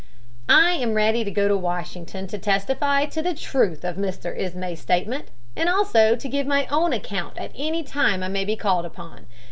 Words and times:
"I 0.49 0.71
am 0.71 0.95
ready 0.95 1.23
to 1.23 1.29
go 1.29 1.47
to 1.47 1.55
Washington 1.55 2.25
to 2.25 2.39
testify 2.39 3.05
to 3.05 3.21
the 3.21 3.35
truth 3.35 3.83
of 3.85 3.97
Mr. 3.97 4.35
Ismay's 4.35 4.79
statement, 4.79 5.27
and 5.55 5.69
also 5.69 6.15
to 6.15 6.27
give 6.27 6.47
my 6.47 6.65
own 6.71 6.91
account 6.91 7.37
at 7.37 7.51
any 7.55 7.83
time 7.83 8.23
I 8.23 8.27
may 8.27 8.43
be 8.43 8.55
called 8.55 8.87
upon. 8.87 9.27